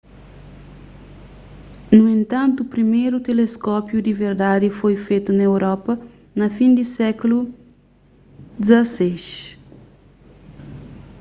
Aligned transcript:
nu 1.95 2.05
entantu 2.19 2.59
priméru 2.71 3.17
teleskópiu 3.27 3.97
di 4.01 4.13
verdadi 4.21 4.69
foi 4.79 4.95
fetu 5.05 5.31
na 5.35 5.43
europa 5.51 5.93
na 6.39 6.47
fin 6.57 6.69
di 6.77 6.83
sékulu 6.95 7.39
xvi 8.67 9.11